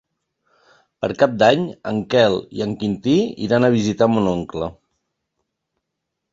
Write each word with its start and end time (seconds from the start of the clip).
Per 1.03 1.09
Cap 1.23 1.35
d'Any 1.43 1.67
en 1.91 1.99
Quel 2.15 2.39
i 2.61 2.65
en 2.67 2.73
Quintí 2.85 3.15
iran 3.51 3.69
a 3.69 3.73
visitar 3.79 4.11
mon 4.15 4.33
oncle. 4.35 4.73